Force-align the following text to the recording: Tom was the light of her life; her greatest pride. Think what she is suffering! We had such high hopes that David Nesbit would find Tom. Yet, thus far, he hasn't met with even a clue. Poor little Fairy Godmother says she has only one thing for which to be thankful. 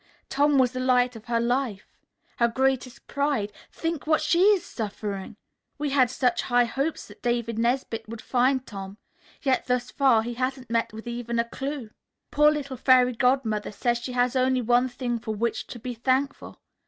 Tom 0.29 0.57
was 0.57 0.71
the 0.71 0.79
light 0.79 1.15
of 1.15 1.25
her 1.25 1.39
life; 1.39 1.87
her 2.37 2.47
greatest 2.47 3.05
pride. 3.05 3.51
Think 3.71 4.07
what 4.07 4.19
she 4.19 4.41
is 4.45 4.65
suffering! 4.65 5.35
We 5.77 5.91
had 5.91 6.09
such 6.09 6.41
high 6.41 6.65
hopes 6.65 7.07
that 7.07 7.21
David 7.21 7.59
Nesbit 7.59 8.09
would 8.09 8.19
find 8.19 8.65
Tom. 8.65 8.97
Yet, 9.43 9.67
thus 9.67 9.91
far, 9.91 10.23
he 10.23 10.33
hasn't 10.33 10.71
met 10.71 10.91
with 10.91 11.05
even 11.05 11.37
a 11.37 11.45
clue. 11.47 11.91
Poor 12.31 12.49
little 12.49 12.77
Fairy 12.77 13.13
Godmother 13.13 13.71
says 13.71 13.99
she 13.99 14.13
has 14.13 14.35
only 14.35 14.63
one 14.63 14.89
thing 14.89 15.19
for 15.19 15.35
which 15.35 15.67
to 15.67 15.77
be 15.77 15.93
thankful. 15.93 16.59